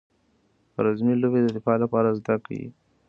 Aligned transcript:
رزمي 0.85 1.13
لوبې 1.21 1.39
د 1.43 1.47
دفاع 1.57 1.75
لپاره 1.83 2.15
زده 2.19 2.35
کیږي. 2.45 2.69